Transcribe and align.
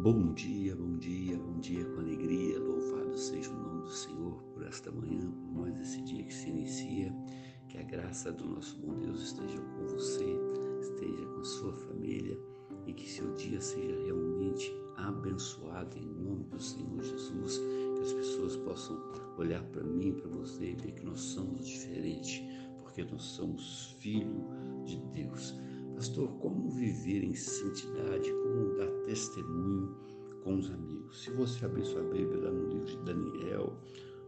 Bom 0.00 0.32
dia, 0.32 0.76
bom 0.76 0.96
dia, 0.96 1.36
bom 1.36 1.58
dia 1.58 1.84
com 1.84 1.98
alegria. 1.98 2.60
Louvado 2.60 3.18
seja 3.18 3.50
o 3.50 3.58
nome 3.58 3.82
do 3.82 3.90
Senhor 3.90 4.40
por 4.54 4.62
esta 4.62 4.92
manhã, 4.92 5.28
por 5.28 5.50
mais 5.60 5.76
esse 5.80 6.00
dia 6.02 6.22
que 6.22 6.32
se 6.32 6.48
inicia. 6.48 7.12
Que 7.68 7.78
a 7.78 7.82
graça 7.82 8.30
do 8.30 8.44
nosso 8.44 8.78
bom 8.78 8.94
Deus 8.94 9.20
esteja 9.20 9.60
com 9.60 9.86
você, 9.88 10.24
esteja 10.80 11.26
com 11.26 11.40
a 11.40 11.44
sua 11.44 11.72
família 11.72 12.38
e 12.86 12.92
que 12.92 13.10
seu 13.10 13.34
dia 13.34 13.60
seja 13.60 14.00
realmente 14.04 14.72
abençoado 14.98 15.98
em 15.98 16.06
nome 16.06 16.44
do 16.44 16.62
Senhor 16.62 17.02
Jesus. 17.02 17.58
Que 17.58 18.02
as 18.04 18.12
pessoas 18.12 18.56
possam 18.56 18.96
olhar 19.36 19.64
para 19.64 19.82
mim, 19.82 20.12
para 20.12 20.28
você 20.28 20.70
e 20.70 20.74
ver 20.76 20.92
que 20.92 21.04
nós 21.04 21.18
somos 21.18 21.66
diferentes, 21.66 22.40
porque 22.78 23.02
nós 23.02 23.24
somos 23.24 23.96
filhos 23.98 24.46
de 24.84 24.96
Deus. 25.12 25.57
Pastor, 26.08 26.38
como 26.38 26.70
viver 26.70 27.22
em 27.22 27.34
santidade, 27.34 28.32
como 28.32 28.78
dar 28.78 28.90
testemunho 29.04 29.94
com 30.42 30.56
os 30.56 30.70
amigos? 30.70 31.22
Se 31.22 31.30
você 31.32 31.66
abrir 31.66 31.84
sua 31.84 32.02
Bíblia 32.02 32.44
lá 32.44 32.50
no 32.50 32.66
livro 32.66 32.86
de 32.86 32.96
Daniel, 33.04 33.78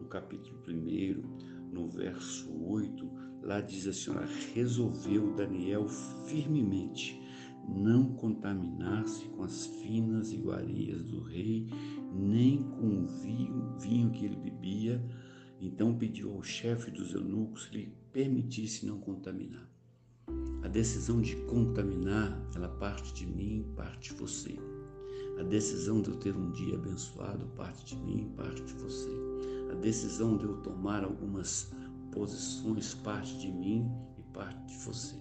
no 0.00 0.08
capítulo 0.08 0.58
1, 0.66 1.70
no 1.74 1.86
verso 1.90 2.50
8, 2.64 3.10
lá 3.42 3.60
diz 3.60 3.86
assim: 3.86 4.10
resolveu 4.54 5.34
Daniel 5.34 5.86
firmemente 6.26 7.20
não 7.68 8.14
contaminar-se 8.14 9.26
com 9.28 9.42
as 9.42 9.66
finas 9.66 10.32
iguarias 10.32 11.04
do 11.04 11.24
rei, 11.24 11.68
nem 12.10 12.62
com 12.62 13.02
o 13.02 13.06
vinho, 13.06 13.76
vinho 13.78 14.10
que 14.12 14.24
ele 14.24 14.36
bebia. 14.36 15.04
Então 15.60 15.94
pediu 15.94 16.32
ao 16.32 16.42
chefe 16.42 16.90
dos 16.90 17.12
eunucos 17.12 17.66
que 17.66 17.76
lhe 17.76 17.92
permitisse 18.14 18.86
não 18.86 18.98
contaminar. 18.98 19.75
A 20.66 20.68
decisão 20.68 21.20
de 21.20 21.36
contaminar, 21.42 22.36
ela 22.56 22.66
parte 22.66 23.14
de 23.14 23.24
mim, 23.24 23.64
parte 23.76 24.12
de 24.12 24.20
você. 24.20 24.58
A 25.38 25.44
decisão 25.44 26.02
de 26.02 26.10
eu 26.10 26.16
ter 26.16 26.36
um 26.36 26.50
dia 26.50 26.74
abençoado 26.74 27.46
parte 27.54 27.94
de 27.94 27.96
mim, 28.02 28.32
parte 28.36 28.64
de 28.64 28.74
você. 28.74 29.12
A 29.70 29.74
decisão 29.74 30.36
de 30.36 30.42
eu 30.42 30.56
tomar 30.62 31.04
algumas 31.04 31.72
posições 32.10 32.94
parte 32.94 33.38
de 33.38 33.48
mim 33.48 33.88
e 34.18 34.22
parte 34.34 34.66
de 34.66 34.84
você. 34.84 35.14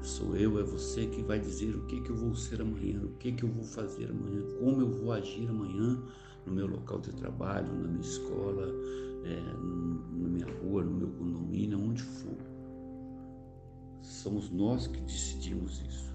Sou 0.00 0.34
eu, 0.34 0.58
é 0.58 0.62
você 0.62 1.08
que 1.08 1.22
vai 1.22 1.38
dizer 1.38 1.76
o 1.76 1.84
que, 1.84 2.00
que 2.00 2.08
eu 2.08 2.16
vou 2.16 2.34
ser 2.34 2.62
amanhã, 2.62 3.02
o 3.04 3.18
que, 3.18 3.32
que 3.32 3.42
eu 3.42 3.50
vou 3.50 3.64
fazer 3.64 4.10
amanhã, 4.10 4.46
como 4.58 4.80
eu 4.80 4.90
vou 4.90 5.12
agir 5.12 5.46
amanhã 5.46 6.02
no 6.46 6.54
meu 6.54 6.66
local 6.66 7.00
de 7.00 7.12
trabalho, 7.12 7.70
na 7.70 7.86
minha 7.86 8.00
escola, 8.00 8.53
Somos 14.24 14.48
nós 14.48 14.86
que 14.86 14.98
decidimos 15.02 15.82
isso. 15.86 16.10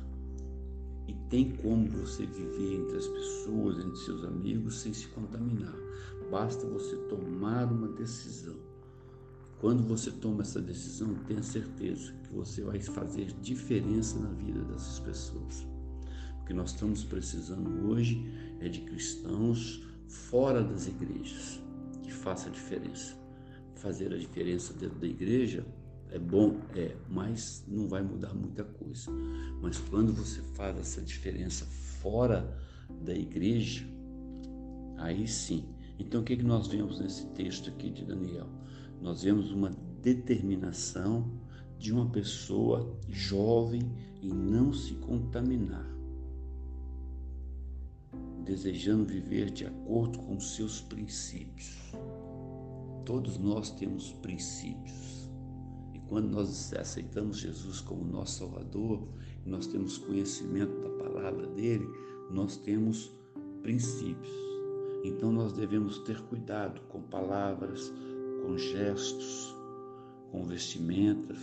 E 1.08 1.14
tem 1.30 1.52
como 1.58 1.88
você 1.90 2.26
viver 2.26 2.82
entre 2.82 2.98
as 2.98 3.08
pessoas, 3.08 3.78
entre 3.78 3.98
seus 3.98 4.24
amigos, 4.24 4.80
sem 4.80 4.92
se 4.92 5.08
contaminar. 5.10 5.76
Basta 6.32 6.66
você 6.66 6.96
tomar 7.08 7.72
uma 7.72 7.88
decisão. 7.90 8.56
Quando 9.60 9.84
você 9.84 10.10
toma 10.10 10.42
essa 10.42 10.60
decisão, 10.60 11.14
tenha 11.28 11.44
certeza 11.44 12.12
que 12.24 12.34
você 12.34 12.64
vai 12.64 12.80
fazer 12.80 13.32
diferença 13.44 14.18
na 14.18 14.30
vida 14.30 14.64
dessas 14.64 14.98
pessoas. 15.02 15.68
O 16.42 16.46
que 16.46 16.54
nós 16.54 16.72
estamos 16.72 17.04
precisando 17.04 17.92
hoje 17.92 18.28
é 18.60 18.68
de 18.70 18.82
cristãos 18.82 19.84
fora 20.08 20.64
das 20.64 20.88
igrejas 20.88 21.62
que 22.02 22.12
façam 22.12 22.48
a 22.48 22.56
diferença. 22.56 23.16
Fazer 23.76 24.12
a 24.12 24.18
diferença 24.18 24.74
dentro 24.74 24.98
da 24.98 25.06
igreja 25.06 25.64
é 26.12 26.18
bom, 26.18 26.60
é, 26.76 26.96
mas 27.08 27.64
não 27.68 27.88
vai 27.88 28.02
mudar 28.02 28.34
muita 28.34 28.64
coisa. 28.64 29.12
Mas 29.62 29.78
quando 29.78 30.12
você 30.12 30.42
faz 30.56 30.78
essa 30.78 31.02
diferença 31.02 31.66
fora 31.66 32.58
da 33.02 33.14
igreja, 33.14 33.86
aí 34.98 35.28
sim. 35.28 35.66
Então 36.00 36.22
o 36.22 36.24
que, 36.24 36.34
é 36.34 36.38
que 36.38 36.44
nós 36.44 36.68
vemos 36.68 37.00
nesse 37.00 37.28
texto 37.28 37.70
aqui 37.70 37.92
de 37.92 38.06
Daniel? 38.06 38.48
Nós 39.02 39.22
vemos 39.24 39.52
uma 39.52 39.70
determinação 40.02 41.32
de 41.78 41.94
uma 41.94 42.10
pessoa 42.10 42.98
jovem 43.08 43.82
em 44.22 44.30
não 44.30 44.74
se 44.74 44.96
contaminar, 44.96 45.88
desejando 48.44 49.06
viver 49.06 49.52
de 49.52 49.66
acordo 49.66 50.20
com 50.20 50.40
seus 50.40 50.82
princípios. 50.82 51.78
Todos 53.06 53.38
nós 53.38 53.72
temos 53.72 54.12
princípios 54.14 55.19
quando 56.10 56.32
nós 56.32 56.74
aceitamos 56.74 57.38
Jesus 57.38 57.80
como 57.80 58.04
nosso 58.04 58.40
Salvador, 58.40 59.08
nós 59.46 59.68
temos 59.68 60.00
conhecimento 60.00 60.82
da 60.82 60.90
palavra 61.04 61.46
dele, 61.48 61.88
nós 62.32 62.58
temos 62.58 63.12
princípios. 63.62 64.34
Então 65.04 65.32
nós 65.32 65.54
devemos 65.54 66.00
ter 66.00 66.20
cuidado 66.24 66.82
com 66.90 67.00
palavras, 67.04 67.94
com 68.44 68.58
gestos, 68.58 69.56
com 70.32 70.44
vestimentas, 70.46 71.38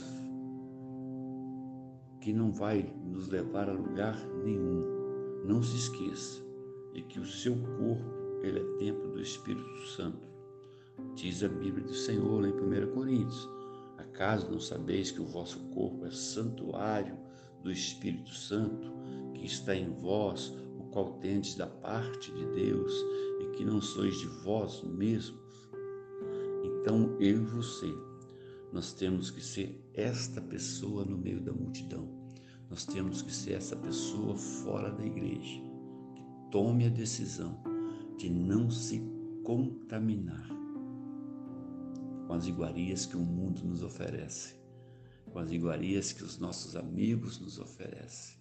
que 2.21 2.33
não 2.33 2.51
vai 2.53 2.93
nos 3.05 3.29
levar 3.29 3.71
a 3.71 3.73
lugar 3.73 4.19
nenhum. 4.45 4.85
Não 5.45 5.63
se 5.63 5.77
esqueça 5.77 6.43
de 6.93 7.03
que 7.03 7.21
o 7.21 7.25
seu 7.25 7.55
corpo 7.55 8.17
ele 8.43 8.59
é 8.59 8.79
templo 8.79 9.13
do 9.13 9.23
Espírito 9.23 9.87
Santo. 9.87 10.27
Diz 11.15 11.43
a 11.45 11.49
Bíblia 11.49 11.85
do 11.85 11.95
Senhor 11.95 12.45
em 12.45 12.53
1 12.53 12.95
Coríntios 12.95 13.56
Acaso 13.99 14.51
não 14.51 14.61
sabeis 14.61 15.11
que 15.11 15.21
o 15.21 15.27
vosso 15.27 15.59
corpo 15.71 16.07
é 16.07 16.11
santuário 16.11 17.17
do 17.63 17.71
Espírito 17.71 18.33
Santo, 18.35 18.93
que 19.35 19.45
está 19.45 19.75
em 19.75 19.91
vós, 19.91 20.55
o 20.79 20.85
qual 20.91 21.15
tendes 21.15 21.55
da 21.55 21.67
parte 21.67 22.33
de 22.33 22.47
Deus, 22.55 22.93
e 23.41 23.57
que 23.57 23.65
não 23.65 23.81
sois 23.81 24.19
de 24.19 24.27
vós 24.45 24.83
mesmos? 24.83 25.71
Então 26.65 27.17
eu 27.21 27.43
e 27.43 27.45
você, 27.45 27.93
nós 28.73 28.93
temos 28.93 29.31
que 29.31 29.43
ser 29.43 29.85
esta 29.95 30.41
pessoa 30.41 31.05
no 31.05 31.17
meio 31.17 31.41
da 31.41 31.53
multidão. 31.53 32.09
Nós 32.71 32.85
temos 32.85 33.23
que 33.23 33.33
ser 33.33 33.55
essa 33.55 33.77
pessoa 33.77 34.37
fora 34.37 34.91
da 34.91 35.05
igreja, 35.05 35.61
que 36.15 36.23
tome 36.51 36.87
a 36.87 36.91
decisão 36.91 37.59
de 38.17 38.31
não 38.31 38.71
se 38.71 39.03
contaminar 39.45 40.56
com 42.27 42.33
as 42.35 42.47
iguarias 42.47 43.07
que 43.07 43.17
o 43.17 43.21
mundo 43.21 43.63
nos 43.65 43.83
oferece, 43.83 44.55
com 45.33 45.39
as 45.39 45.51
iguarias 45.51 46.13
que 46.13 46.25
os 46.25 46.39
nossos 46.39 46.75
amigos 46.75 47.39
nos 47.39 47.59
oferecem, 47.59 48.37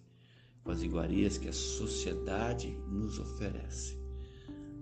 com 0.64 0.72
as 0.72 0.82
iguarias 0.82 1.38
que 1.38 1.48
a 1.48 1.52
sociedade 1.52 2.76
nos 2.88 3.18
oferece. 3.18 3.96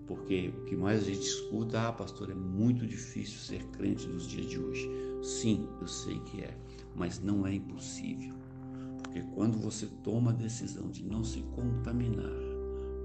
Porque 0.07 0.49
o 0.49 0.65
que 0.65 0.75
mais 0.75 1.01
a 1.01 1.05
gente 1.05 1.25
escuta, 1.25 1.87
ah, 1.87 1.91
pastor, 1.91 2.29
é 2.29 2.35
muito 2.35 2.85
difícil 2.85 3.39
ser 3.39 3.63
crente 3.69 4.07
nos 4.07 4.27
dias 4.27 4.47
de 4.47 4.59
hoje. 4.59 4.87
Sim, 5.23 5.67
eu 5.81 5.87
sei 5.87 6.19
que 6.21 6.41
é, 6.41 6.55
mas 6.95 7.19
não 7.19 7.45
é 7.45 7.55
impossível. 7.55 8.35
Porque 9.01 9.21
quando 9.33 9.57
você 9.57 9.87
toma 10.03 10.31
a 10.31 10.33
decisão 10.33 10.89
de 10.89 11.03
não 11.03 11.23
se 11.23 11.41
contaminar, 11.55 12.33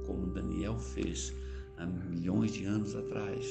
como 0.07 0.33
Daniel 0.33 0.79
fez 0.79 1.35
há 1.79 1.87
milhões 1.87 2.53
de 2.53 2.65
anos 2.65 2.95
atrás, 2.95 3.47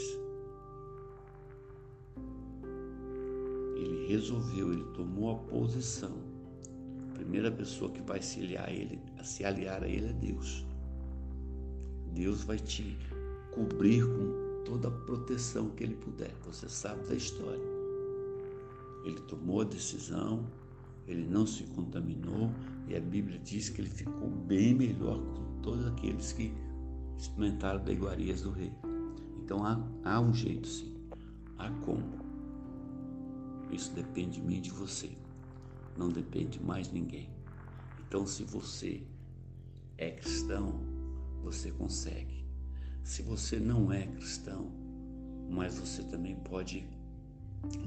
resolveu, 4.10 4.74
ele 4.74 4.84
tomou 4.96 5.32
a 5.32 5.36
posição. 5.36 6.12
A 7.10 7.14
primeira 7.14 7.52
pessoa 7.52 7.92
que 7.92 8.02
vai 8.02 8.22
se 8.22 8.40
aliar 8.42 8.68
a 8.68 8.72
ele, 8.72 9.00
a 9.20 9.24
se 9.24 9.46
aliar 9.46 9.84
a 9.84 9.88
ele 9.88 10.08
é 10.08 10.14
Deus. 10.14 10.66
Deus 12.12 12.44
vai 12.44 12.58
te 12.58 12.98
cobrir 13.54 14.04
com 14.04 14.64
toda 14.66 14.88
a 14.88 14.92
proteção 14.92 15.70
que 15.70 15.84
ele 15.84 15.96
puder. 15.96 16.34
Você 16.46 16.68
sabe 16.68 17.08
da 17.08 17.14
história. 17.14 17.70
Ele 19.06 19.20
tomou 19.28 19.62
a 19.62 19.64
decisão, 19.64 20.44
ele 21.08 21.26
não 21.26 21.46
se 21.46 21.64
contaminou 21.64 22.50
e 22.88 22.96
a 22.96 23.00
Bíblia 23.00 23.40
diz 23.40 23.70
que 23.70 23.82
ele 23.82 23.90
ficou 23.90 24.28
bem 24.28 24.74
melhor 24.74 25.20
com 25.20 25.62
todos 25.62 25.86
aqueles 25.86 26.34
que 26.34 26.52
experimentaram 27.18 27.84
da 27.84 27.92
iguarias 27.92 28.42
do 28.42 28.50
rei. 28.50 28.72
Então 29.44 29.64
há, 29.64 29.80
há 30.04 30.20
um 30.20 30.34
jeito 30.34 30.68
sim, 30.68 30.96
há 31.58 31.70
como. 31.86 32.19
Isso 33.80 33.94
depende 33.94 34.42
de 34.42 34.42
mim 34.42 34.58
e 34.58 34.60
de 34.60 34.72
você. 34.72 35.10
Não 35.96 36.10
depende 36.10 36.58
de 36.58 36.62
mais 36.62 36.92
ninguém. 36.92 37.30
Então, 38.06 38.28
se 38.28 38.44
você 38.44 39.02
é 39.98 40.12
cristão, 40.12 40.82
você 41.42 41.72
consegue. 41.72 42.44
Se 43.06 43.22
você 43.22 43.58
não 43.58 43.90
é 43.90 44.06
cristão, 44.06 44.70
mas 45.50 45.80
você 45.80 46.04
também 46.04 46.36
pode 46.36 46.86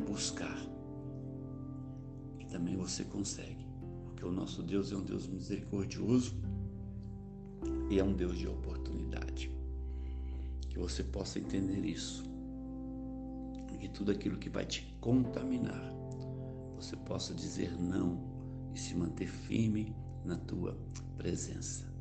buscar. 0.09 0.57
E 2.41 2.47
também 2.47 2.75
você 2.75 3.05
consegue. 3.05 3.67
Porque 4.07 4.25
o 4.25 4.33
nosso 4.33 4.63
Deus 4.63 4.93
é 4.93 4.97
um 4.97 5.05
Deus 5.05 5.27
misericordioso 5.27 6.35
e 7.91 7.99
é 7.99 8.03
um 8.03 8.15
Deus 8.15 8.39
de 8.39 8.49
oportunidade. 8.49 9.53
Que 10.71 10.79
você 10.79 11.05
possa 11.05 11.39
entender 11.39 11.85
isso 11.85 12.32
e 13.83 13.89
tudo 13.89 14.13
aquilo 14.13 14.39
que 14.39 14.49
vai 14.49 14.65
te 14.65 14.97
contaminar, 15.01 15.93
você 16.77 16.97
possa 16.97 17.35
dizer 17.35 17.77
não 17.79 18.19
e 18.73 18.79
se 18.79 18.95
manter 18.95 19.27
firme 19.27 19.95
na 20.25 20.39
tua 20.39 20.79
presença. 21.17 21.93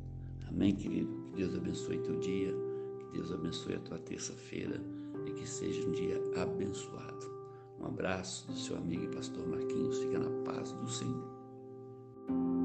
Amém, 0.48 0.74
querido? 0.74 1.12
Que 1.24 1.36
Deus 1.36 1.54
abençoe 1.54 1.98
teu 1.98 2.18
dia, 2.20 2.54
que 2.98 3.18
Deus 3.18 3.32
abençoe 3.32 3.74
a 3.74 3.80
tua 3.80 3.98
terça-feira 3.98 4.80
e 5.26 5.32
que 5.32 5.48
seja 5.48 5.86
um 5.86 5.92
dia 5.92 6.20
abençoado. 6.40 7.32
Um 7.80 7.86
abraço 7.86 8.46
do 8.46 8.56
seu 8.56 8.76
amigo 8.76 9.04
e 9.04 9.08
pastor 9.08 9.46
Marquinhos. 9.46 9.98
Fica 9.98 10.20
na 10.20 10.30
paz 10.44 10.72
do 10.72 10.88
Senhor. 10.88 12.61